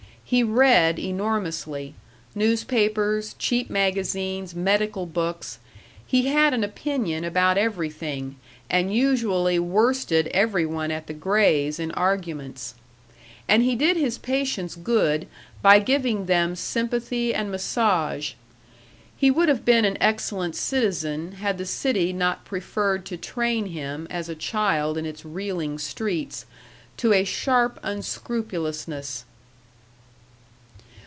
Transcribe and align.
He 0.23 0.43
read 0.43 0.97
enormously 0.97 1.93
newspapers, 2.33 3.35
cheap 3.37 3.69
magazines, 3.69 4.55
medical 4.55 5.05
books; 5.05 5.59
he 6.07 6.27
had 6.27 6.53
an 6.53 6.63
opinion 6.63 7.25
about 7.25 7.57
everything, 7.57 8.37
and 8.69 8.93
usually 8.93 9.59
worsted 9.59 10.27
every 10.27 10.65
one 10.65 10.89
at 10.89 11.07
the 11.07 11.13
Grays' 11.13 11.81
in 11.81 11.91
arguments. 11.91 12.75
And 13.49 13.61
he 13.63 13.75
did 13.75 13.97
his 13.97 14.17
patients 14.17 14.77
good 14.77 15.27
by 15.61 15.79
giving 15.79 16.27
them 16.27 16.55
sympathy 16.55 17.33
and 17.33 17.51
massage. 17.51 18.31
He 19.17 19.29
would 19.29 19.49
have 19.49 19.65
been 19.65 19.83
an 19.83 19.97
excellent 19.99 20.55
citizen 20.55 21.33
had 21.33 21.57
the 21.57 21.65
city 21.65 22.13
not 22.13 22.45
preferred 22.45 23.05
to 23.07 23.17
train 23.17 23.65
him, 23.65 24.07
as 24.09 24.29
a 24.29 24.35
child 24.35 24.97
in 24.97 25.05
its 25.05 25.25
reeling 25.25 25.77
streets, 25.77 26.45
to 26.95 27.11
a 27.11 27.25
sharp 27.25 27.81
unscrupulousness. 27.83 29.25